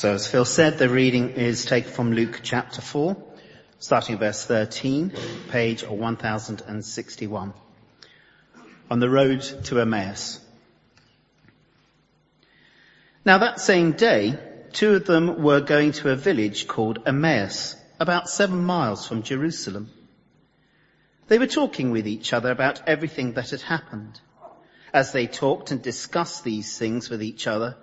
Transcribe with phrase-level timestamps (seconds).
[0.00, 3.22] So as Phil said, the reading is taken from Luke chapter 4,
[3.80, 5.12] starting verse 13,
[5.50, 7.52] page 1061.
[8.90, 10.40] On the road to Emmaus.
[13.26, 14.38] Now that same day,
[14.72, 19.90] two of them were going to a village called Emmaus, about seven miles from Jerusalem.
[21.28, 24.18] They were talking with each other about everything that had happened.
[24.94, 27.76] As they talked and discussed these things with each other,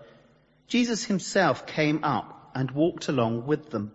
[0.67, 3.91] Jesus himself came up and walked along with them.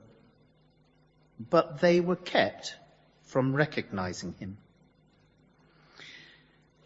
[1.38, 2.76] But they were kept
[3.22, 4.58] from recognizing him.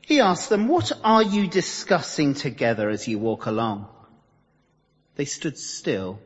[0.01, 3.89] He asked them, what are you discussing together as you walk along?
[5.17, 6.21] They stood still,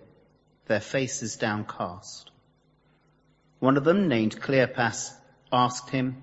[0.66, 2.30] their faces downcast.
[3.58, 5.12] One of them, named Cleopas,
[5.52, 6.22] asked him,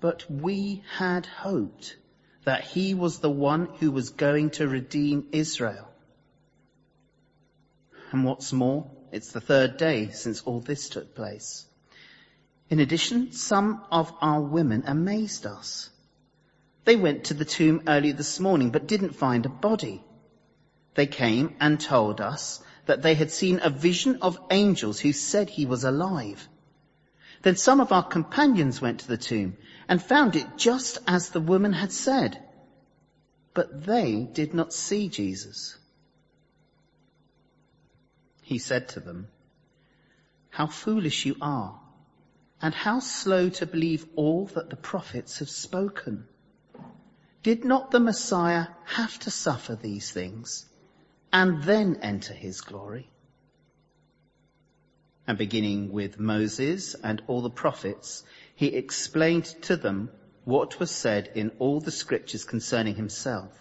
[0.00, 1.96] But we had hoped
[2.44, 5.88] that he was the one who was going to redeem Israel.
[8.12, 11.66] And what's more, it's the third day since all this took place.
[12.70, 15.90] In addition, some of our women amazed us.
[16.84, 20.02] They went to the tomb early this morning but didn't find a body.
[20.94, 25.50] They came and told us that they had seen a vision of angels who said
[25.50, 26.48] he was alive.
[27.42, 29.56] Then some of our companions went to the tomb
[29.88, 32.42] and found it just as the woman had said.
[33.54, 35.78] But they did not see Jesus.
[38.42, 39.28] He said to them,
[40.50, 41.80] How foolish you are,
[42.60, 46.26] and how slow to believe all that the prophets have spoken.
[47.42, 50.66] Did not the Messiah have to suffer these things
[51.32, 53.10] and then enter his glory?
[55.28, 58.24] And beginning with Moses and all the prophets,
[58.56, 60.10] he explained to them
[60.44, 63.52] what was said in all the scriptures concerning himself.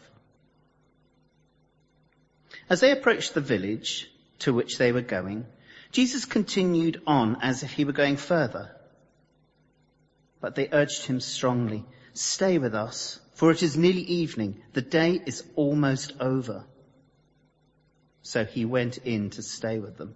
[2.70, 5.46] As they approached the village to which they were going,
[5.92, 8.72] Jesus continued on as if he were going further.
[10.40, 11.84] But they urged him strongly,
[12.14, 14.64] stay with us, for it is nearly evening.
[14.72, 16.64] The day is almost over.
[18.22, 20.16] So he went in to stay with them.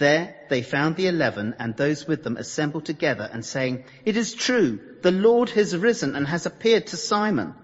[0.00, 4.32] There they found the eleven and those with them assembled together and saying, It is
[4.32, 7.54] true, the Lord has risen and has appeared to Simon.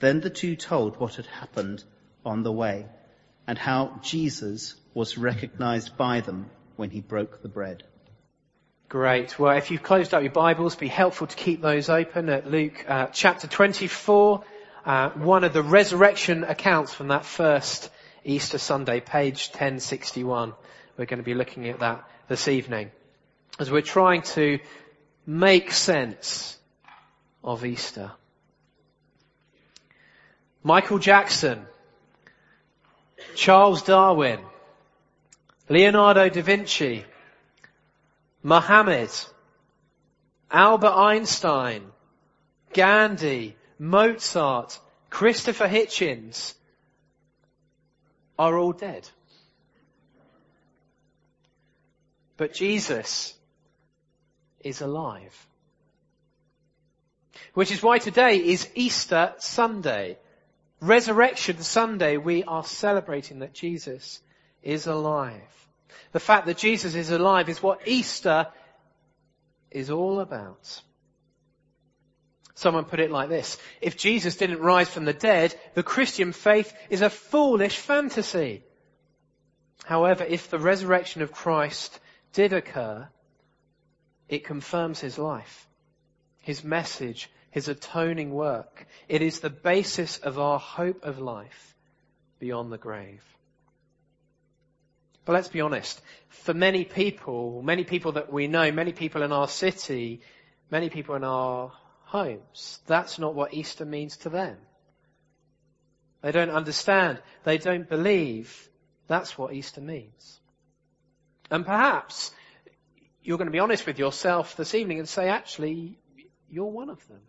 [0.00, 1.82] Then the two told what had happened
[2.26, 2.84] on the way
[3.46, 7.82] and how Jesus was recognized by them when he broke the bread.
[8.90, 9.38] Great.
[9.38, 12.84] Well, if you've closed up your Bibles, be helpful to keep those open at Luke
[12.86, 14.44] uh, chapter 24,
[14.84, 17.88] uh, one of the resurrection accounts from that first
[18.26, 20.52] Easter Sunday, page 1061.
[20.96, 22.90] We're going to be looking at that this evening
[23.60, 24.58] as we're trying to
[25.24, 26.58] make sense
[27.44, 28.10] of Easter.
[30.64, 31.64] Michael Jackson,
[33.36, 34.40] Charles Darwin,
[35.68, 37.04] Leonardo da Vinci,
[38.42, 39.10] Muhammad,
[40.50, 41.84] Albert Einstein,
[42.72, 46.54] Gandhi, Mozart, Christopher Hitchens
[48.38, 49.08] are all dead.
[52.36, 53.34] But Jesus
[54.60, 55.46] is alive.
[57.54, 60.18] Which is why today is Easter Sunday.
[60.80, 64.20] Resurrection Sunday, we are celebrating that Jesus
[64.62, 65.32] is alive.
[66.12, 68.48] The fact that Jesus is alive is what Easter
[69.70, 70.82] is all about.
[72.56, 73.58] Someone put it like this.
[73.82, 78.62] If Jesus didn't rise from the dead, the Christian faith is a foolish fantasy.
[79.84, 82.00] However, if the resurrection of Christ
[82.32, 83.08] did occur,
[84.30, 85.68] it confirms his life,
[86.40, 88.86] his message, his atoning work.
[89.06, 91.76] It is the basis of our hope of life
[92.38, 93.22] beyond the grave.
[95.26, 96.00] But let's be honest.
[96.30, 100.22] For many people, many people that we know, many people in our city,
[100.70, 101.72] many people in our
[102.06, 104.56] homes, that's not what Easter means to them.
[106.22, 107.20] They don't understand.
[107.44, 108.68] They don't believe.
[109.06, 110.40] That's what Easter means.
[111.50, 112.32] And perhaps
[113.22, 115.98] you're going to be honest with yourself this evening and say, actually,
[116.48, 117.20] you're one of them.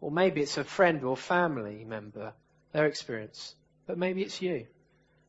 [0.00, 2.32] Or maybe it's a friend or family member,
[2.72, 3.54] their experience.
[3.86, 4.66] But maybe it's you.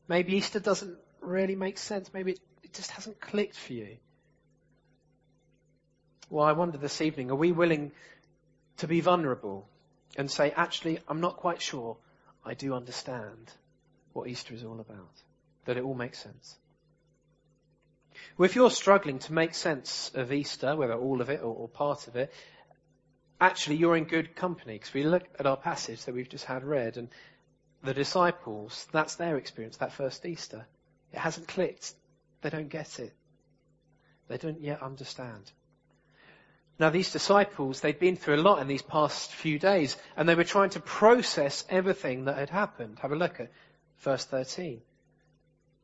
[0.08, 2.12] Maybe Easter doesn't really make sense.
[2.12, 3.96] Maybe it, just hasn't clicked for you.
[6.30, 7.92] Well, I wonder this evening, are we willing
[8.78, 9.68] to be vulnerable
[10.16, 11.96] and say, actually, I'm not quite sure
[12.44, 13.52] I do understand
[14.12, 15.22] what Easter is all about?
[15.64, 16.56] That it all makes sense.
[18.36, 21.68] Well, if you're struggling to make sense of Easter, whether all of it or, or
[21.68, 22.32] part of it,
[23.40, 26.64] actually you're in good company because we look at our passage that we've just had
[26.64, 27.08] read and
[27.82, 30.66] the disciples, that's their experience, that first Easter.
[31.12, 31.94] It hasn't clicked.
[32.42, 33.14] They don't get it.
[34.28, 35.50] They don't yet understand.
[36.78, 40.36] Now these disciples, they'd been through a lot in these past few days and they
[40.36, 42.98] were trying to process everything that had happened.
[43.00, 43.50] Have a look at
[43.98, 44.80] verse 13.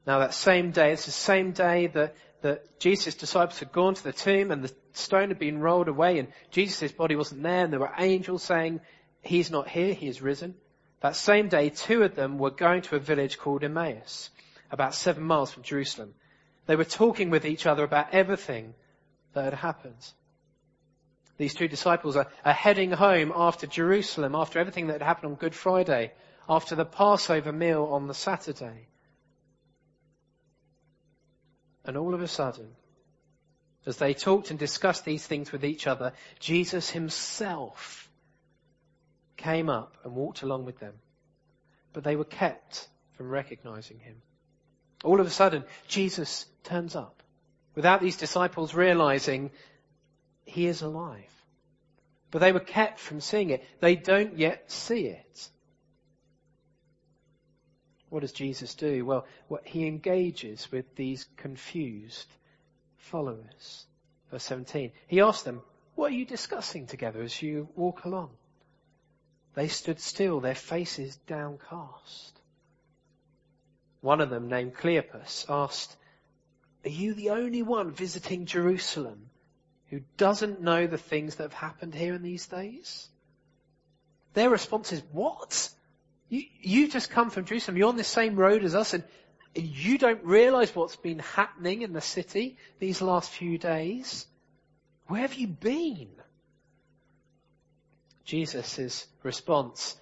[0.06, 4.05] Now that same day, it's the same day that, that Jesus' disciples had gone to
[4.05, 7.73] the tomb and the stone had been rolled away and Jesus' body wasn't there and
[7.73, 8.81] there were angels saying,
[9.23, 10.55] He's not here, He is risen.
[11.00, 14.31] That same day, two of them were going to a village called Emmaus,
[14.70, 16.14] about seven miles from Jerusalem.
[16.67, 18.75] They were talking with each other about everything
[19.32, 20.12] that had happened.
[21.37, 25.39] These two disciples are, are heading home after Jerusalem, after everything that had happened on
[25.39, 26.13] Good Friday,
[26.49, 28.89] after the Passover meal on the Saturday.
[31.85, 32.69] And all of a sudden,
[33.87, 38.09] as they talked and discussed these things with each other, Jesus himself
[39.37, 40.95] came up and walked along with them.
[41.93, 44.17] But they were kept from recognizing him.
[45.03, 47.23] All of a sudden, Jesus turns up
[47.75, 49.51] without these disciples realizing
[50.44, 51.31] he is alive.
[52.31, 53.64] But they were kept from seeing it.
[53.81, 55.49] They don't yet see it.
[58.08, 59.05] What does Jesus do?
[59.05, 62.29] Well, what he engages with these confused
[62.96, 63.87] followers.
[64.31, 64.93] Verse 17.
[65.06, 65.62] He asks them,
[65.94, 68.31] what are you discussing together as you walk along?
[69.55, 72.40] They stood still, their faces downcast.
[74.00, 75.97] One of them, named Cleopas, asked,
[76.85, 79.31] Are you the only one visiting Jerusalem
[79.94, 83.08] who doesn't know the things that have happened here in these days?
[84.32, 85.70] Their response is, What?
[86.29, 87.76] You, you just come from Jerusalem.
[87.76, 89.05] You're on the same road as us and
[89.55, 94.26] you don't realize what's been happening in the city these last few days.
[95.06, 96.08] Where have you been?
[98.25, 99.97] Jesus' response,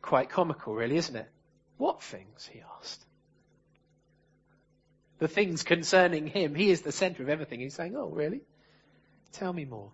[0.00, 1.28] quite comical really, isn't it?
[1.76, 2.48] What things?
[2.50, 3.04] he asked.
[5.18, 6.54] The things concerning him.
[6.54, 7.60] He is the center of everything.
[7.60, 8.40] He's saying, oh really?
[9.32, 9.92] Tell me more.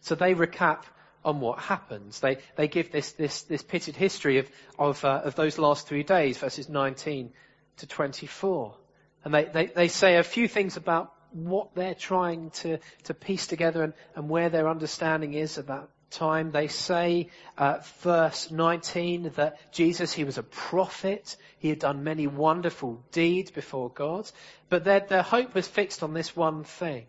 [0.00, 0.82] So they recap
[1.24, 2.20] on what happens.
[2.20, 6.02] They, they give this, this, this pitted history of, of, uh, of those last three
[6.02, 7.32] days, verses 19
[7.78, 8.76] to 24.
[9.24, 13.46] And they, they, they say a few things about what they're trying to, to piece
[13.46, 16.50] together and, and where their understanding is at that time.
[16.52, 21.36] They say, uh, verse 19, that Jesus, he was a prophet.
[21.58, 24.30] He had done many wonderful deeds before God.
[24.68, 27.06] But their, their hope was fixed on this one thing.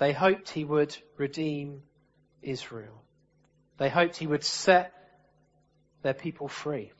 [0.00, 1.82] They hoped he would redeem
[2.40, 3.04] Israel.
[3.76, 4.94] They hoped he would set
[6.00, 6.90] their people free.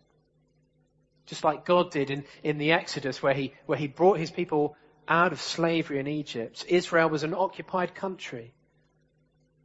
[1.25, 4.77] Just like God did in, in the Exodus where he, where he brought his people
[5.09, 6.67] out of slavery in Egypt.
[6.69, 8.53] Israel was an occupied country.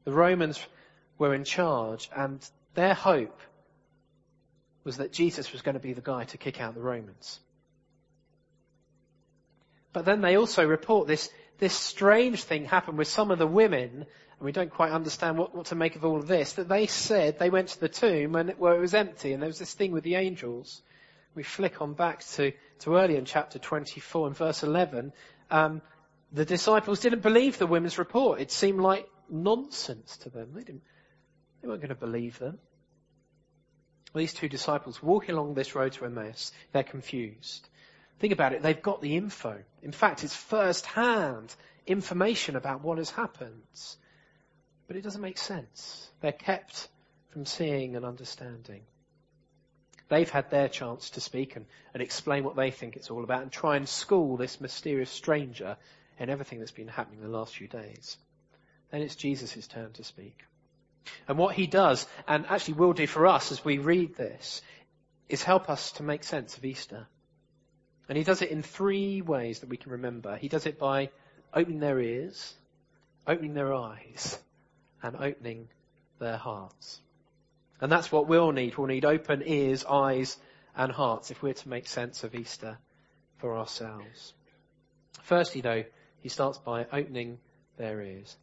[0.06, 0.66] The Romans
[1.18, 2.40] were in charge and
[2.74, 3.42] their hope
[4.86, 7.42] was that Jesus was going to be the guy to kick out the Romans.
[9.92, 14.06] But then they also report this, this strange thing happened with some of the women
[14.40, 16.88] and we don't quite understand what, what to make of all of this, that they
[16.88, 19.74] said they went to the tomb and, where it was empty and there was this
[19.74, 20.82] thing with the angels.
[21.36, 25.14] We flick on back to, to earlier in chapter 24 and verse 11.
[25.52, 25.82] Um,
[26.32, 28.42] the disciples didn't believe the women's report.
[28.42, 30.50] It seemed like nonsense to them.
[30.54, 30.84] They didn't,
[31.62, 32.60] they weren't going to believe them.
[34.14, 37.68] These two disciples walking along this road to Emmaus, they're confused.
[38.20, 39.62] Think about it, they've got the info.
[39.82, 41.54] In fact, it's first hand
[41.86, 43.62] information about what has happened.
[44.88, 46.10] But it doesn't make sense.
[46.22, 46.88] They're kept
[47.30, 48.82] from seeing and understanding.
[50.08, 53.42] They've had their chance to speak and, and explain what they think it's all about
[53.42, 55.78] and try and school this mysterious stranger
[56.20, 58.18] in everything that's been happening in the last few days.
[58.92, 60.38] Then it's Jesus' turn to speak.
[61.28, 64.62] And what he does, and actually will do for us as we read this,
[65.28, 67.08] is help us to make sense of Easter.
[68.08, 70.36] And he does it in three ways that we can remember.
[70.36, 71.10] He does it by
[71.54, 72.54] opening their ears,
[73.26, 74.38] opening their eyes,
[75.02, 75.68] and opening
[76.20, 77.02] their hearts.
[77.82, 78.78] And that's what we'll need.
[78.78, 80.38] We'll need open ears, eyes,
[80.76, 82.78] and hearts if we're to make sense of Easter
[83.38, 84.34] for ourselves.
[85.24, 85.84] Firstly, though,
[86.22, 87.40] he starts by opening
[87.78, 88.36] their ears.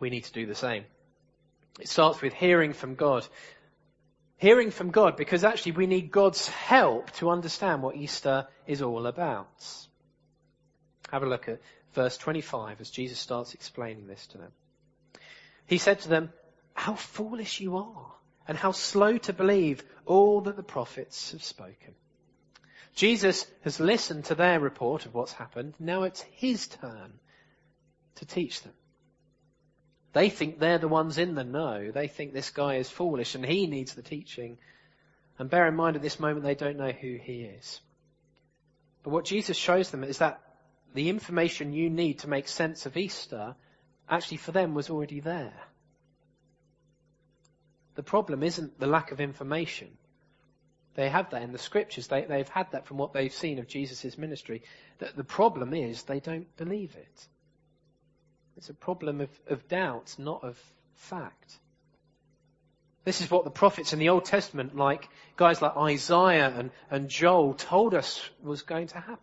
[0.00, 0.84] We need to do the same.
[1.80, 3.26] It starts with hearing from God.
[4.42, 9.06] Hearing from God because actually we need God's help to understand what Easter is all
[9.06, 9.64] about.
[11.12, 11.60] Have a look at
[11.92, 14.50] verse 25 as Jesus starts explaining this to them.
[15.66, 16.32] He said to them,
[16.74, 18.14] how foolish you are
[18.48, 21.94] and how slow to believe all that the prophets have spoken.
[22.96, 25.74] Jesus has listened to their report of what's happened.
[25.78, 27.12] Now it's his turn
[28.16, 28.72] to teach them.
[30.12, 31.90] They think they're the ones in the know.
[31.90, 34.58] They think this guy is foolish and he needs the teaching.
[35.38, 37.80] And bear in mind at this moment they don't know who he is.
[39.02, 40.40] But what Jesus shows them is that
[40.94, 43.56] the information you need to make sense of Easter
[44.08, 45.54] actually for them was already there.
[47.94, 49.88] The problem isn't the lack of information.
[50.94, 52.06] They have that in the scriptures.
[52.06, 54.62] They, they've had that from what they've seen of Jesus' ministry.
[54.98, 57.26] The, the problem is they don't believe it.
[58.56, 60.58] It's a problem of, of doubt, not of
[60.94, 61.58] fact.
[63.04, 67.08] This is what the prophets in the Old Testament, like guys like Isaiah and, and
[67.08, 69.18] Joel, told us was going to happen.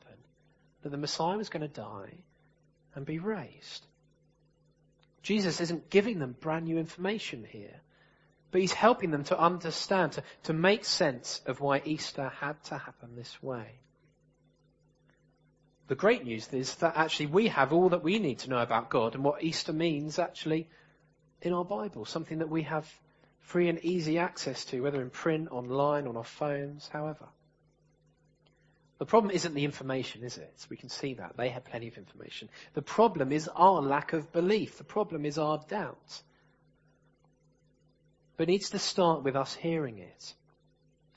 [0.82, 2.14] That the Messiah was going to die
[2.96, 3.86] and be raised.
[5.22, 7.82] Jesus isn't giving them brand new information here.
[8.52, 12.78] But he's helping them to understand, to, to make sense of why Easter had to
[12.78, 13.80] happen this way.
[15.90, 18.92] The great news is that actually we have all that we need to know about
[18.92, 20.70] God and what Easter means actually
[21.42, 22.88] in our Bible, something that we have
[23.40, 27.28] free and easy access to, whether in print, online, on our phones, however.
[29.00, 30.68] The problem isn't the information, is it?
[30.70, 31.36] We can see that.
[31.38, 32.50] They have plenty of information.
[32.76, 34.78] The problem is our lack of belief.
[34.78, 36.22] The problem is our doubt.
[38.38, 40.36] But it needs to start with us hearing it.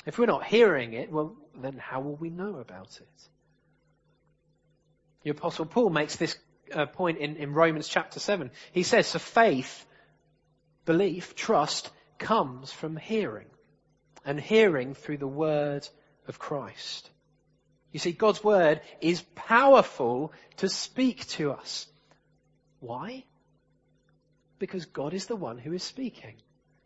[0.06, 3.28] If we're not hearing it, well, then how will we know about it?
[5.22, 6.36] The apostle Paul makes this
[6.72, 8.50] uh, point in, in Romans chapter 7.
[8.72, 9.86] He says, so faith,
[10.84, 13.46] belief, trust comes from hearing
[14.24, 15.88] and hearing through the word
[16.28, 17.10] of Christ.
[17.92, 21.86] You see, God's word is powerful to speak to us.
[22.80, 23.24] Why?
[24.58, 26.36] Because God is the one who is speaking.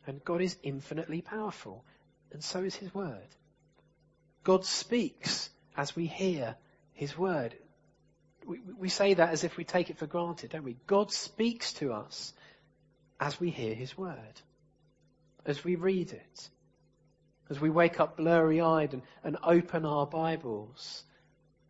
[0.06, 1.84] And God is infinitely powerful.
[2.32, 3.28] And so is His Word.
[4.44, 6.56] God speaks as we hear
[6.92, 7.56] His Word.
[8.46, 10.76] We, we say that as if we take it for granted, don't we?
[10.86, 12.32] God speaks to us
[13.18, 14.40] as we hear His Word.
[15.44, 16.48] As we read it.
[17.50, 21.04] As we wake up blurry eyed and, and open our Bibles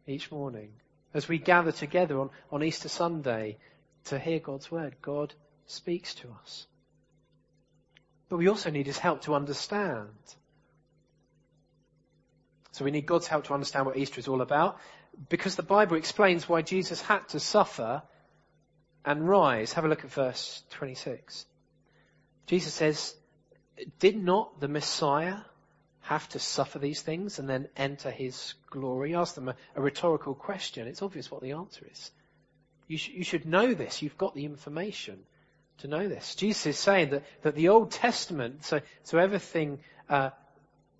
[0.06, 0.70] each morning.
[1.14, 3.56] As we gather together on, on Easter Sunday
[4.04, 5.34] to hear God's Word, God
[5.66, 6.66] speaks to us.
[8.28, 10.08] But we also need his help to understand.
[12.72, 14.78] So we need God's help to understand what Easter is all about
[15.28, 18.02] because the Bible explains why Jesus had to suffer
[19.04, 19.72] and rise.
[19.72, 21.46] Have a look at verse 26.
[22.46, 23.14] Jesus says,
[23.98, 25.38] did not the Messiah
[26.00, 29.14] have to suffer these things and then enter his glory?
[29.14, 30.86] Ask them a, a rhetorical question.
[30.86, 32.10] It's obvious what the answer is.
[32.88, 34.02] You, sh- you should know this.
[34.02, 35.18] You've got the information
[35.78, 36.34] to know this.
[36.34, 40.30] Jesus is saying that, that the Old Testament, so, so everything uh,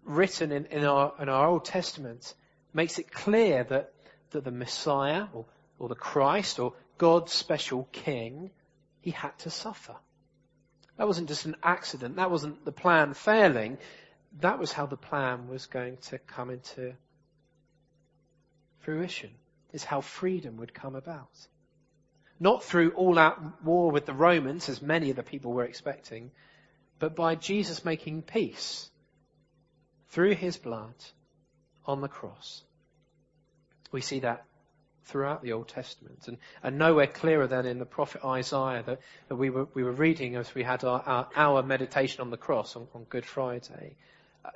[0.04, 2.34] written in, in, our, in our Old Testament
[2.74, 3.92] makes it clear that,
[4.30, 5.46] that the Messiah or,
[5.78, 8.50] or the Christ or God's special king,
[9.00, 9.96] he had to suffer.
[10.96, 12.16] That wasn't just an accident.
[12.16, 13.78] That wasn't the plan failing.
[14.40, 16.94] That was how the plan was going to come into
[18.80, 19.30] fruition.
[19.72, 21.48] Is how freedom would come about.
[22.38, 26.30] Not through all out war with the Romans, as many of the people were expecting,
[26.98, 28.88] but by Jesus making peace
[30.08, 30.94] through his blood
[31.84, 32.62] on the cross.
[33.92, 34.44] We see that
[35.04, 39.36] throughout the Old Testament and, and nowhere clearer than in the prophet Isaiah that, that
[39.36, 42.74] we, were, we were reading as we had our, our, our meditation on the cross
[42.74, 43.96] on, on Good Friday.
[44.44, 44.50] Uh,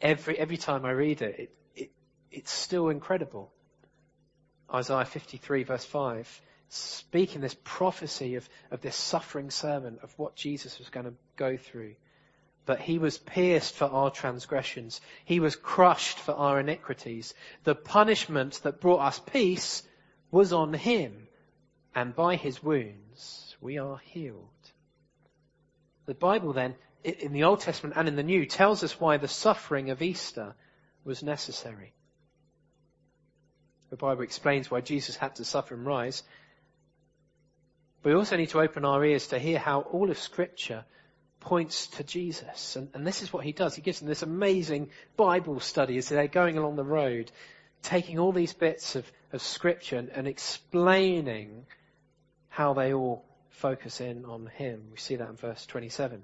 [0.00, 1.90] every, every time I read it, it, it,
[2.30, 3.50] it's still incredible.
[4.72, 10.78] Isaiah 53 verse 5 speaking this prophecy of, of this suffering servant, of what Jesus
[10.78, 11.94] was going to go through.
[12.68, 15.00] But he was pierced for our transgressions.
[15.24, 17.32] He was crushed for our iniquities.
[17.64, 19.82] The punishment that brought us peace
[20.30, 21.28] was on him.
[21.94, 24.50] And by his wounds we are healed.
[26.04, 29.28] The Bible then in the Old Testament and in the New tells us why the
[29.28, 30.54] suffering of Easter
[31.04, 31.94] was necessary.
[33.88, 36.22] The Bible explains why Jesus had to suffer and rise.
[38.02, 40.84] We also need to open our ears to hear how all of Scripture
[41.40, 42.76] points to Jesus.
[42.76, 43.74] And, and, this is what he does.
[43.74, 47.30] He gives them this amazing Bible study as they're going along the road,
[47.82, 51.66] taking all these bits of, of Scripture and, and explaining
[52.48, 54.82] how they all focus in on him.
[54.90, 56.22] We see that in verse 27.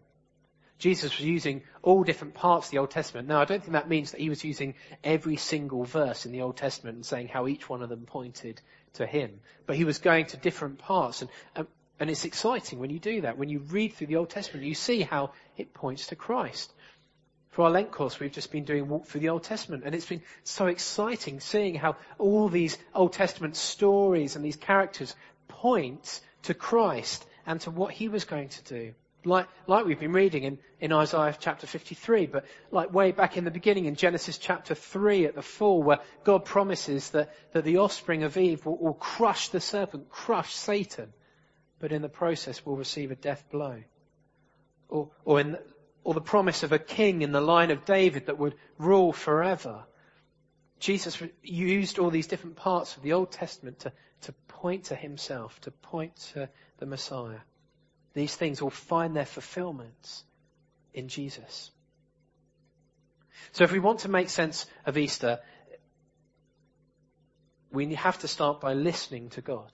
[0.78, 3.28] Jesus was using all different parts of the Old Testament.
[3.28, 6.42] Now, I don't think that means that he was using every single verse in the
[6.42, 8.60] Old Testament and saying how each one of them pointed
[8.94, 9.40] to him.
[9.66, 11.22] But he was going to different parts.
[11.22, 11.66] And, and,
[12.00, 13.38] and it's exciting when you do that.
[13.38, 16.72] When you read through the Old Testament, you see how it points to Christ.
[17.50, 20.08] For our Lent course, we've just been doing walk through the Old Testament, and it's
[20.08, 25.14] been so exciting seeing how all these Old Testament stories and these characters
[25.46, 28.94] point to Christ and to what he was going to do.
[29.24, 33.44] Like, like we've been reading in, in Isaiah chapter 53, but like way back in
[33.44, 37.78] the beginning in Genesis chapter 3 at the fall where God promises that, that the
[37.78, 41.12] offspring of Eve will, will crush the serpent, crush Satan,
[41.84, 43.76] but in the process will receive a death blow.
[44.88, 45.58] Or, or in,
[46.02, 49.84] or the promise of a king in the line of David that would rule forever.
[50.80, 55.60] Jesus used all these different parts of the Old Testament to, to point to himself,
[55.60, 56.48] to point to
[56.78, 57.40] the Messiah.
[58.14, 60.22] These things will find their fulfillment
[60.94, 61.70] in Jesus.
[63.52, 65.40] So if we want to make sense of Easter,
[67.70, 69.70] we have to start by listening to God.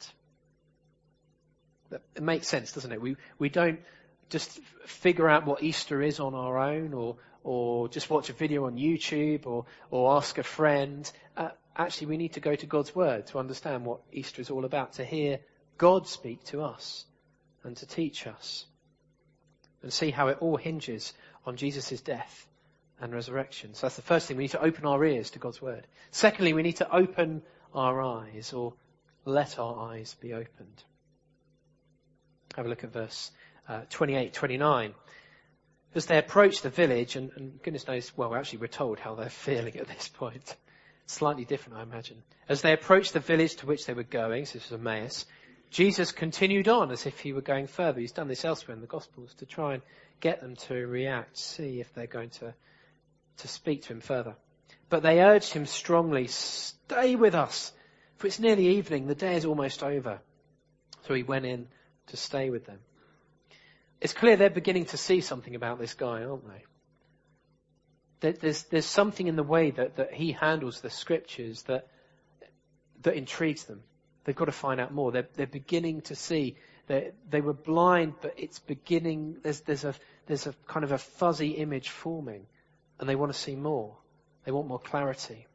[1.90, 3.00] It makes sense, doesn't it?
[3.00, 3.80] We, we don't
[4.28, 8.66] just figure out what Easter is on our own or, or just watch a video
[8.66, 11.10] on YouTube or, or ask a friend.
[11.36, 14.64] Uh, actually, we need to go to God's Word to understand what Easter is all
[14.64, 15.40] about, to hear
[15.78, 17.04] God speak to us
[17.64, 18.66] and to teach us
[19.82, 21.12] and see how it all hinges
[21.46, 22.46] on Jesus' death
[23.00, 23.74] and resurrection.
[23.74, 24.36] So that's the first thing.
[24.36, 25.86] We need to open our ears to God's Word.
[26.10, 27.42] Secondly, we need to open
[27.74, 28.74] our eyes or
[29.24, 30.84] let our eyes be opened.
[32.56, 33.30] Have a look at verse
[33.68, 34.94] uh, 28, 29.
[35.94, 39.28] As they approach the village, and, and goodness knows, well, actually we're told how they're
[39.28, 40.56] feeling at this point.
[41.06, 42.22] Slightly different, I imagine.
[42.48, 45.26] As they approached the village to which they were going, so this was Emmaus,
[45.70, 48.00] Jesus continued on as if he were going further.
[48.00, 49.82] He's done this elsewhere in the Gospels to try and
[50.20, 52.54] get them to react, see if they're going to,
[53.38, 54.34] to speak to him further.
[54.88, 57.72] But they urged him strongly, stay with us,
[58.16, 60.20] for it's nearly evening, the day is almost over.
[61.06, 61.68] So he went in
[62.10, 62.78] to stay with them.
[64.00, 66.64] It's clear they're beginning to see something about this guy, aren't they?
[68.32, 71.88] There's, there's something in the way that, that he handles the scriptures that,
[73.02, 73.82] that intrigues them.
[74.24, 75.10] They've got to find out more.
[75.10, 76.56] They're, they're beginning to see.
[76.86, 79.94] They, they were blind, but it's beginning, there's, there's, a,
[80.26, 82.46] there's a kind of a fuzzy image forming,
[82.98, 83.96] and they want to see more.
[84.44, 85.46] They want more clarity.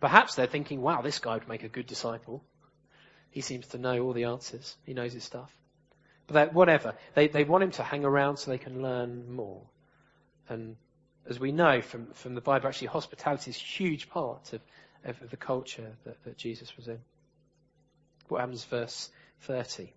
[0.00, 2.44] Perhaps they're thinking, wow, this guy would make a good disciple.
[3.30, 4.76] He seems to know all the answers.
[4.84, 5.52] He knows his stuff.
[6.28, 6.94] But whatever.
[7.14, 9.62] They, they want him to hang around so they can learn more.
[10.48, 10.76] And
[11.28, 14.60] as we know from, from the Bible, actually hospitality is a huge part of,
[15.04, 16.98] of the culture that, that Jesus was in.
[18.28, 19.10] What happens verse
[19.40, 19.92] 30?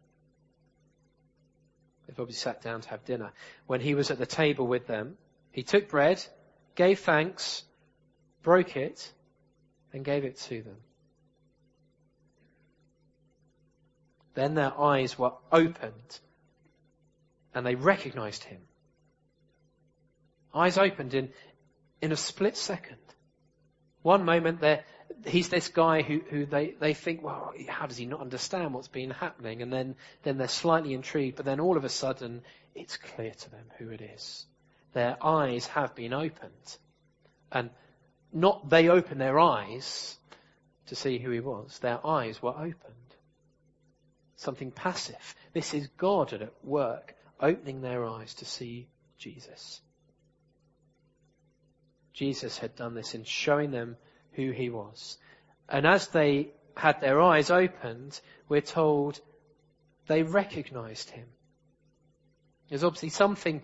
[2.08, 3.32] They probably sat down to have dinner.
[3.68, 5.18] When he was at the table with them,
[5.52, 6.24] he took bread,
[6.76, 7.64] gave thanks,
[8.42, 9.12] broke it,
[9.94, 10.78] and gave it to them.
[14.34, 16.20] Then their eyes were opened
[17.54, 18.62] and they recognized him.
[20.54, 21.30] Eyes opened in,
[22.02, 22.98] in a split second.
[24.02, 24.84] One moment they're,
[25.26, 28.88] he's this guy who, who they, they think, well, how does he not understand what's
[28.88, 29.62] been happening?
[29.62, 32.42] And then, then they're slightly intrigued, but then all of a sudden
[32.74, 34.46] it's clear to them who it is.
[34.94, 36.78] Their eyes have been opened.
[37.52, 37.70] And
[38.34, 40.18] not they opened their eyes
[40.88, 41.80] to see who he was.
[41.80, 43.01] Their eyes were opened
[44.42, 45.36] something passive.
[45.54, 49.82] This is God at work, opening their eyes to see Jesus.
[52.14, 53.98] Jesus had done this in showing them
[54.34, 55.18] who he was.
[55.70, 59.20] And as they had their eyes opened, we're told
[60.08, 61.28] they recognized him.
[62.70, 63.62] There's obviously something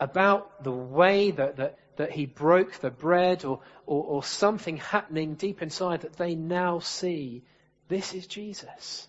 [0.00, 5.34] about the way that, that, that he broke the bread or, or, or something happening
[5.34, 7.44] deep inside that they now see
[7.92, 9.06] this is Jesus.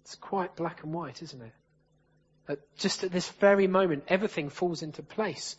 [0.00, 1.52] It's quite black and white, isn't it?
[2.48, 5.56] At just at this very moment, everything falls into place.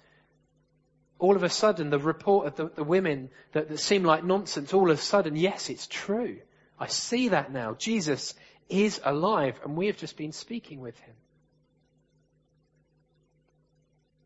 [1.20, 4.74] All of a sudden, the report of the, the women that, that seem like nonsense,
[4.74, 6.40] all of a sudden, yes, it's true.
[6.80, 7.76] I see that now.
[7.76, 8.34] Jesus
[8.68, 11.14] is alive, and we have just been speaking with him.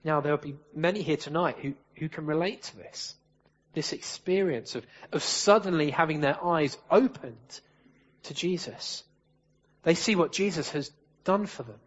[0.05, 3.13] Now, there'll be many here tonight who, who can relate to this.
[3.75, 7.59] This experience of, of suddenly having their eyes opened
[8.23, 9.03] to Jesus.
[9.83, 10.91] They see what Jesus has
[11.25, 11.79] done for them.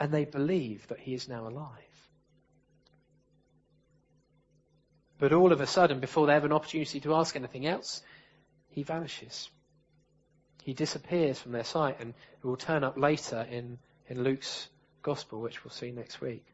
[0.00, 1.70] And they believe that he is now alive.
[5.18, 8.02] But all of a sudden, before they have an opportunity to ask anything else,
[8.70, 9.48] he vanishes.
[10.64, 13.78] He disappears from their sight and will turn up later in,
[14.08, 14.68] in Luke's
[15.02, 16.44] gospel, which we'll see next week.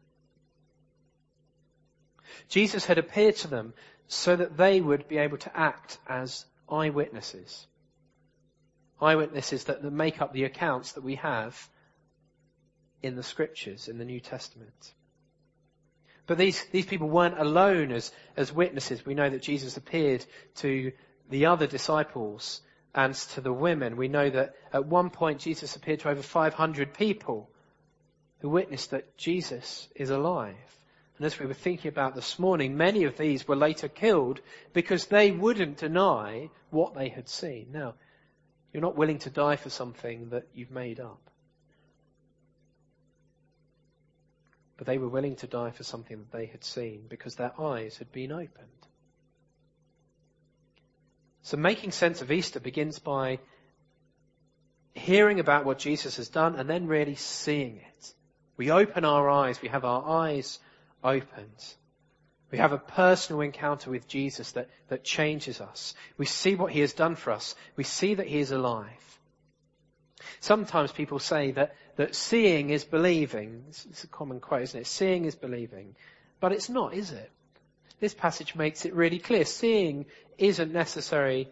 [2.49, 3.75] Jesus had appeared to them
[4.09, 7.67] so that they would be able to act as eyewitnesses.
[9.01, 11.69] Eyewitnesses that, make up the accounts that we have
[13.03, 14.95] in the scriptures, in the New Testament.
[16.27, 19.05] But these, these people weren't alone as, as witnesses.
[19.05, 20.25] We know that Jesus appeared
[20.57, 20.93] to
[21.29, 22.63] the other disciples
[22.95, 23.97] and to the women.
[23.97, 27.51] We know that at one point Jesus appeared to over 500 people
[28.39, 30.55] who witnessed that Jesus is alive.
[31.17, 34.41] And as we were thinking about this morning, many of these were later killed
[34.73, 37.69] because they wouldn't deny what they had seen.
[37.73, 37.95] Now,
[38.73, 41.21] you're not willing to die for something that you've made up.
[44.77, 47.97] But they were willing to die for something that they had seen because their eyes
[47.99, 48.69] had been opened.
[51.43, 53.39] So making sense of Easter begins by
[54.95, 58.15] hearing about what Jesus has done and then really seeing it.
[58.57, 60.59] We open our eyes, we have our eyes
[61.05, 61.75] opened.
[62.51, 65.95] We have a personal encounter with Jesus that, that changes us.
[66.17, 67.55] We see what he has done for us.
[67.77, 68.89] We see that he is alive.
[70.41, 73.65] Sometimes people say that, that seeing is believing.
[73.69, 74.87] It's a common quote, isn't it?
[74.87, 75.97] Seeing is believing.
[76.41, 77.31] But it's not, is it?
[78.01, 79.45] This passage makes it really clear.
[79.45, 80.07] Seeing
[80.39, 81.49] isn't necessary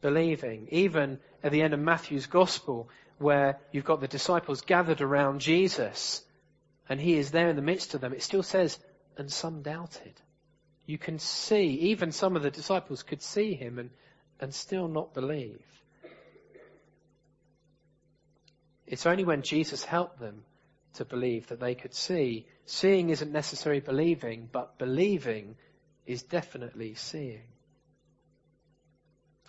[0.00, 0.68] believing.
[0.70, 6.22] Even at the end of Matthew's gospel, where you've got the disciples gathered around Jesus,
[6.88, 8.78] and he is there in the midst of them, it still says,
[9.16, 10.14] and some doubted.
[10.86, 13.90] You can see, even some of the disciples could see him and,
[14.40, 15.60] and still not believe.
[18.86, 20.44] It's only when Jesus helped them
[20.94, 22.46] to believe that they could see.
[22.64, 25.56] Seeing isn't necessarily believing, but believing
[26.06, 27.42] is definitely seeing.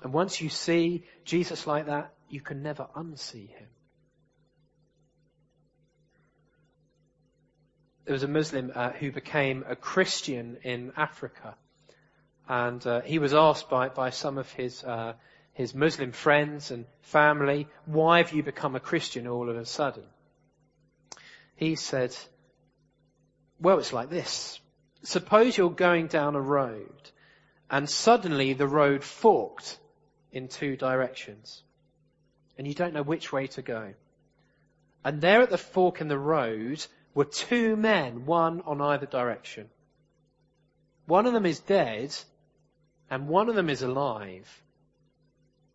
[0.04, 3.68] And once you see Jesus like that, you can never unsee him.
[8.10, 11.54] There was a Muslim uh, who became a Christian in Africa.
[12.48, 15.14] And uh, he was asked by, by some of his uh,
[15.54, 20.02] his Muslim friends and family, why have you become a Christian all of a sudden?
[21.56, 22.16] He said,
[23.62, 24.60] well, it's like this.
[25.04, 27.12] Suppose you're going down a road
[27.70, 29.78] and suddenly the road forked
[30.32, 31.62] in two directions
[32.58, 33.94] and you don't know which way to go.
[35.06, 39.70] And there at the fork in the road were two men, one on either direction.
[41.06, 42.16] One of them is dead
[43.10, 44.48] and one of them is alive.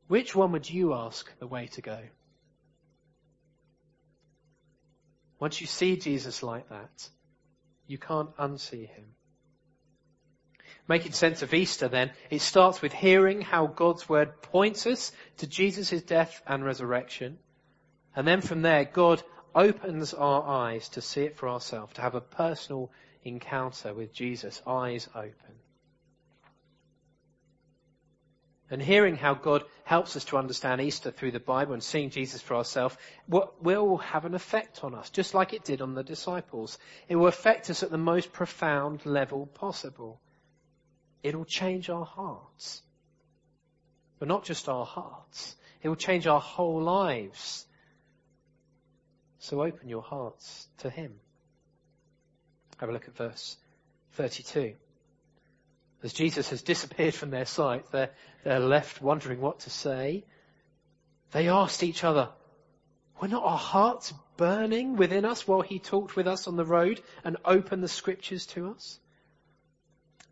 [0.07, 2.01] Which one would you ask the way to go?
[5.41, 7.09] Once you see Jesus like that,
[7.87, 9.05] you can't unsee him.
[10.87, 15.47] Making sense of Easter then, it starts with hearing how God's word points us to
[15.47, 17.39] Jesus' death and resurrection.
[18.15, 19.23] And then from there, God
[19.55, 22.91] opens our eyes to see it for ourselves, to have a personal
[23.25, 25.55] encounter with Jesus, eyes open
[28.71, 32.41] and hearing how God helps us to understand Easter through the Bible and seeing Jesus
[32.41, 32.97] for ourselves
[33.29, 36.79] will have an effect on us, just like it did on the disciples.
[37.09, 40.21] It will affect us at the most profound level possible.
[41.23, 42.83] It will change our hearts.
[44.19, 45.55] But not just our hearts.
[45.83, 47.67] It will change our whole lives.
[49.45, 51.13] So open your hearts to Him.
[52.79, 53.59] Have a look at verse
[54.13, 54.73] 32.
[56.03, 58.09] As Jesus has disappeared from their sight, they're,
[58.43, 60.25] they're left wondering what to say.
[61.33, 62.31] They asked each other,
[63.21, 67.03] were not our hearts burning within us while he talked with us on the road
[67.23, 68.99] and opened the scriptures to us?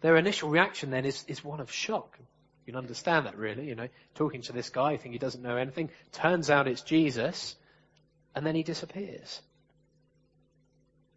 [0.01, 2.18] Their initial reaction then is, is one of shock.
[2.64, 5.42] You can understand that really, you know, talking to this guy, you think he doesn't
[5.42, 5.90] know anything.
[6.12, 7.57] Turns out it's Jesus,
[8.35, 9.40] and then he disappears.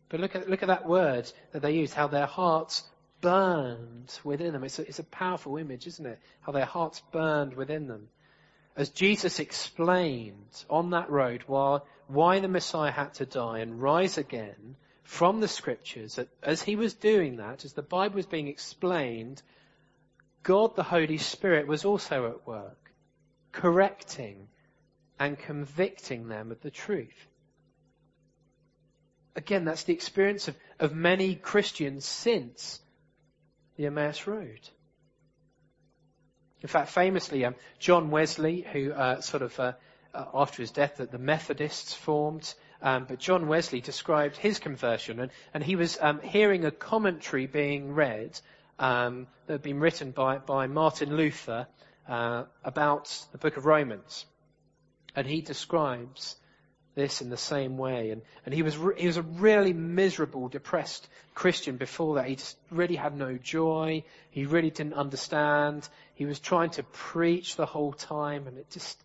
[0.10, 2.84] But look at, look at that word that they use, how their hearts
[3.21, 4.63] burned within them.
[4.63, 6.19] It's a, it's a powerful image, isn't it?
[6.41, 8.10] How their hearts burned within them.
[8.75, 14.17] As Jesus explained on that road why, why the Messiah had to die and rise
[14.17, 18.47] again from the scriptures, that as he was doing that, as the Bible was being
[18.47, 19.41] explained,
[20.43, 22.91] God the Holy Spirit was also at work,
[23.51, 24.47] correcting
[25.19, 27.28] and convicting them of the truth.
[29.36, 32.80] Again, that's the experience of, of many Christians since
[33.75, 34.60] the Emmaus Road.
[36.62, 39.73] In fact, famously, um, John Wesley, who uh, sort of uh,
[40.13, 45.19] uh, after his death, that the Methodists formed, um, but John Wesley described his conversion,
[45.19, 48.39] and, and he was um, hearing a commentary being read
[48.80, 51.67] um, that had been written by, by Martin Luther
[52.08, 54.25] uh, about the Book of Romans,
[55.15, 56.36] and he describes
[56.95, 58.12] this in the same way.
[58.12, 62.28] And, and he was, re- he was a really miserable, depressed Christian before that.
[62.28, 64.04] He just really had no joy.
[64.32, 65.88] He really didn't understand.
[66.15, 69.01] He was trying to preach the whole time and it just,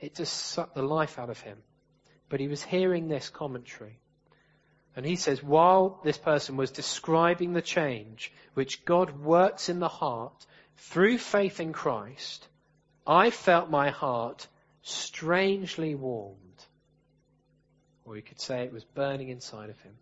[0.00, 1.58] it just sucked the life out of him.
[2.28, 3.98] But he was hearing this commentary.
[4.94, 9.88] And he says, while this person was describing the change which God works in the
[9.88, 10.46] heart
[10.76, 12.46] through faith in Christ,
[13.06, 14.46] I felt my heart
[14.82, 16.38] strangely warmed.
[18.04, 19.96] Or you could say it was burning inside of him.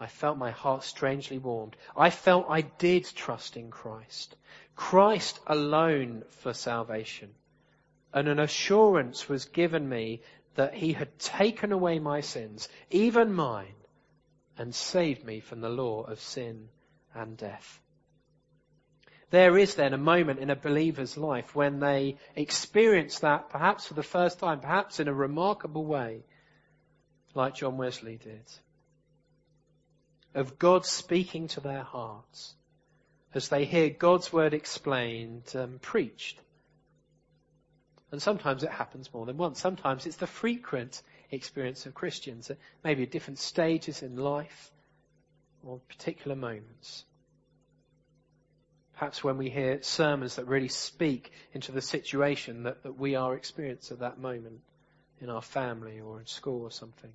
[0.00, 1.76] I felt my heart strangely warmed.
[1.96, 4.34] I felt I did trust in Christ.
[4.74, 7.32] Christ alone for salvation.
[8.12, 10.22] And an assurance was given me
[10.56, 13.74] that he had taken away my sins, even mine,
[14.58, 16.68] and saved me from the law of sin
[17.14, 17.80] and death.
[19.32, 23.94] There is then a moment in a believer's life when they experience that perhaps for
[23.94, 26.22] the first time, perhaps in a remarkable way,
[27.32, 28.44] like John Wesley did.
[30.34, 32.54] Of God speaking to their hearts
[33.32, 36.38] as they hear God's word explained and preached.
[38.10, 39.58] And sometimes it happens more than once.
[39.58, 42.50] Sometimes it's the frequent experience of Christians
[42.84, 44.70] maybe at different stages in life
[45.64, 47.06] or particular moments.
[49.02, 53.34] Perhaps when we hear sermons that really speak into the situation that, that we are
[53.34, 54.60] experiencing at that moment
[55.20, 57.10] in our family or in school or something.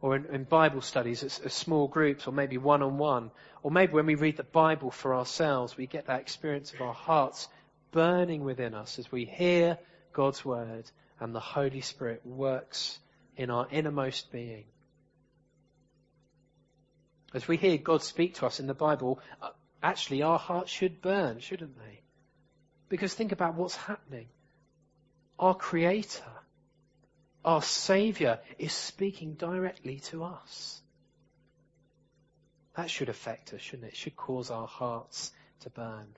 [0.00, 3.32] Or in, in Bible studies as, as small groups or maybe one on one.
[3.64, 6.94] Or maybe when we read the Bible for ourselves, we get that experience of our
[6.94, 7.48] hearts
[7.90, 9.78] burning within us as we hear
[10.12, 13.00] God's word and the Holy Spirit works
[13.36, 14.66] in our innermost being.
[17.34, 19.18] As we hear God speak to us in the Bible,
[19.82, 22.00] actually our hearts should burn, shouldn't they?
[22.88, 24.28] Because think about what's happening.
[25.38, 26.24] Our Creator
[27.46, 30.82] our Saviour is speaking directly to us.
[32.76, 33.92] That should affect us, shouldn't it?
[33.92, 36.08] It should cause our hearts to burn.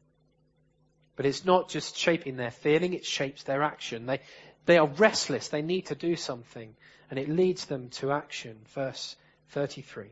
[1.16, 4.06] But it's not just shaping their feeling, it shapes their action.
[4.06, 4.20] They,
[4.64, 6.74] they are restless, they need to do something,
[7.10, 8.56] and it leads them to action.
[8.74, 9.14] Verse
[9.50, 10.06] 33.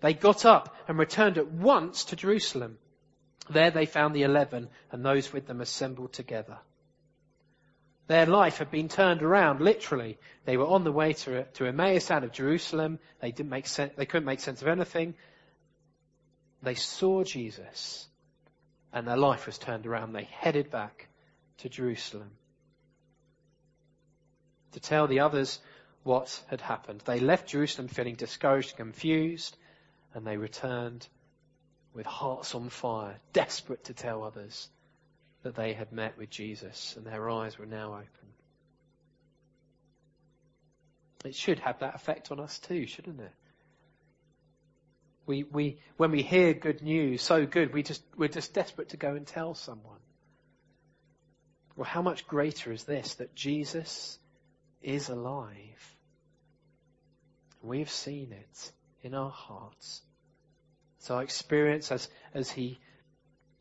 [0.00, 2.78] They got up and returned at once to Jerusalem.
[3.50, 6.58] There they found the eleven and those with them assembled together.
[8.06, 10.18] Their life had been turned around, literally.
[10.44, 12.98] They were on the way to, to Emmaus out of Jerusalem.
[13.20, 15.14] They didn't make sense, they couldn't make sense of anything.
[16.62, 18.06] They saw Jesus
[18.92, 20.12] and their life was turned around.
[20.12, 21.08] They headed back
[21.58, 22.30] to Jerusalem
[24.72, 25.58] to tell the others
[26.04, 27.02] what had happened.
[27.04, 29.56] They left Jerusalem feeling discouraged and confused
[30.14, 31.06] and they returned
[31.94, 34.68] with hearts on fire, desperate to tell others
[35.42, 38.06] that they had met with Jesus and their eyes were now open.
[41.24, 43.32] It should have that effect on us too, shouldn't it?
[45.26, 48.96] We, we, when we hear good news, so good, we just, we're just desperate to
[48.96, 49.98] go and tell someone.
[51.76, 54.18] Well, how much greater is this that Jesus
[54.82, 55.96] is alive?
[57.62, 58.72] We've seen it
[59.02, 60.02] in our hearts.
[61.00, 62.78] So our experience as, as he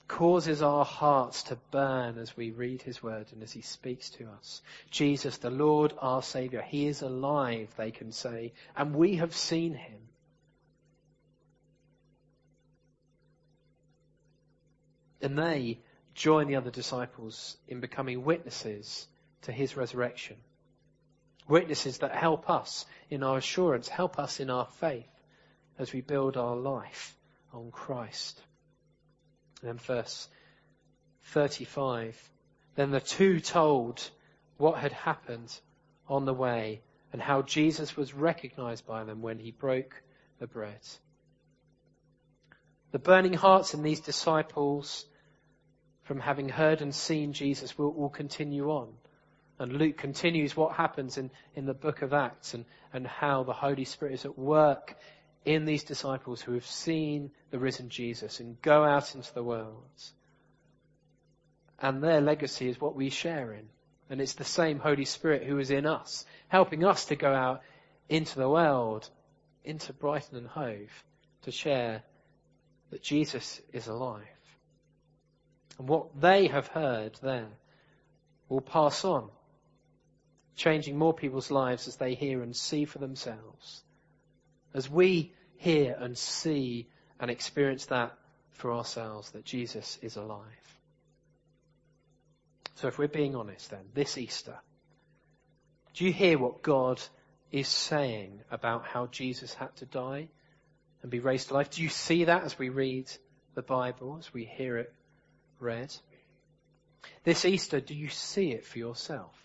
[0.10, 4.28] causes our hearts to burn as we read his word and as he speaks to
[4.28, 4.62] us.
[4.91, 9.73] Jesus, the Lord, our Saviour, he is alive, they can say, and we have seen
[9.73, 9.99] him.
[15.21, 15.80] And they
[16.15, 19.08] join the other disciples in becoming witnesses
[19.43, 20.36] to his resurrection.
[21.47, 25.08] Witnesses that help us in our assurance, help us in our faith
[25.78, 27.15] as we build our life
[27.54, 28.42] on Christ.
[29.62, 30.28] And then verse
[31.26, 32.18] 35.
[32.76, 34.10] Then the two told
[34.58, 35.58] what had happened
[36.08, 36.82] on the way
[37.12, 40.02] and how Jesus was recognized by them when he broke
[40.40, 40.80] the bread.
[42.92, 45.06] The burning hearts in these disciples
[46.04, 48.90] from having heard and seen Jesus will, will continue on.
[49.60, 53.54] And Luke continues what happens in, in the book of Acts and, and how the
[53.54, 54.96] Holy Spirit is at work
[55.45, 60.04] in these disciples who have seen the risen Jesus and go out into the world.
[61.80, 63.69] And their legacy is what we share in.
[64.10, 67.62] And it's the same Holy Spirit who is in us, helping us to go out
[68.10, 69.10] into the world
[69.63, 71.04] into Brighton and Hove
[71.43, 72.04] to share
[72.89, 74.23] that Jesus is alive.
[75.78, 77.49] And what they have heard there
[78.49, 79.30] will pass on,
[80.56, 83.84] changing more people's lives as they hear and see for themselves.
[84.73, 86.88] As we hear and see
[87.19, 88.13] and experience that
[88.51, 90.43] for ourselves, that Jesus is alive.
[92.75, 94.58] So if we're being honest then, this Easter,
[95.93, 97.01] do you hear what God
[97.51, 100.29] is saying about how Jesus had to die
[101.01, 101.71] and be raised to life?
[101.71, 103.12] Do you see that as we read
[103.55, 104.93] the Bible, as we hear it
[105.60, 105.93] read?
[107.23, 109.36] This Easter, do you see it for yourself?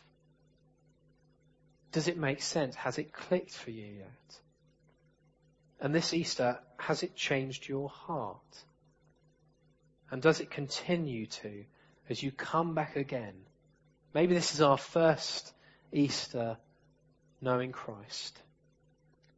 [1.92, 2.74] Does it make sense?
[2.74, 4.40] Has it clicked for you yet?
[5.84, 8.64] And this Easter, has it changed your heart?
[10.10, 11.64] And does it continue to
[12.08, 13.34] as you come back again?
[14.14, 15.52] Maybe this is our first
[15.92, 16.56] Easter
[17.42, 18.40] knowing Christ.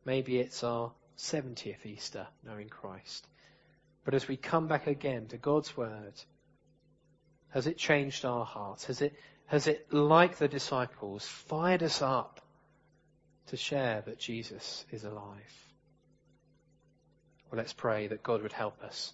[0.05, 3.27] Maybe it's our 70th Easter knowing Christ.
[4.05, 6.15] But as we come back again to God's Word,
[7.49, 8.85] has it changed our hearts?
[8.85, 9.15] Has it,
[9.47, 12.41] has it, like the disciples, fired us up
[13.49, 15.66] to share that Jesus is alive?
[17.51, 19.13] Well, let's pray that God would help us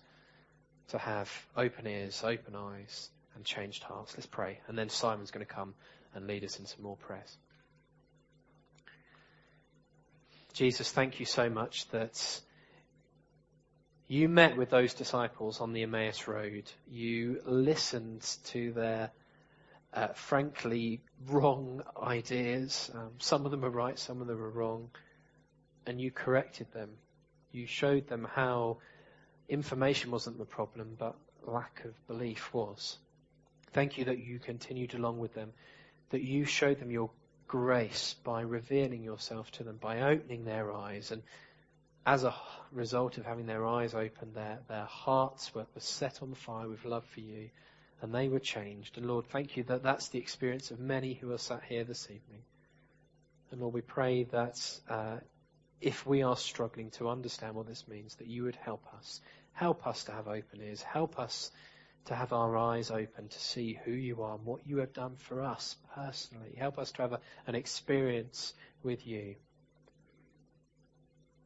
[0.89, 4.15] to have open ears, open eyes, and changed hearts.
[4.17, 4.61] Let's pray.
[4.69, 5.75] And then Simon's going to come
[6.15, 7.37] and lead us in some more prayers.
[10.53, 12.41] Jesus, thank you so much that
[14.07, 16.71] you met with those disciples on the Emmaus Road.
[16.91, 19.11] You listened to their
[19.95, 22.91] uh, frankly wrong ideas.
[22.95, 24.91] Um, some of them are right, some of them are wrong.
[25.87, 26.91] And you corrected them.
[27.53, 28.79] You showed them how
[29.49, 32.99] information wasn't the problem, but lack of belief was.
[33.73, 35.53] Thank you that you continued along with them,
[36.11, 37.11] that you showed them your
[37.47, 41.11] grace by revealing yourself to them, by opening their eyes.
[41.11, 41.23] And
[42.07, 42.35] as a
[42.73, 46.85] result of having their eyes opened, their, their hearts were, were set on fire with
[46.85, 47.51] love for you,
[48.01, 48.97] and they were changed.
[48.97, 52.05] And Lord, thank you that that's the experience of many who are sat here this
[52.05, 52.43] evening.
[53.51, 55.19] And Lord, we pray that uh,
[55.83, 59.21] if we are struggling to understand what this means, that you would help us.
[59.53, 60.81] Help us to have open ears.
[60.81, 61.51] Help us
[62.05, 65.17] to have our eyes open to see who you are and what you have done
[65.17, 66.55] for us personally.
[66.57, 69.35] Help us to have a, an experience with you.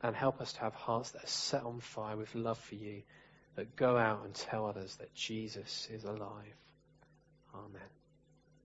[0.03, 3.03] And help us to have hearts that are set on fire with love for you,
[3.57, 6.55] that go out and tell others that Jesus is alive.
[7.55, 7.96] Amen.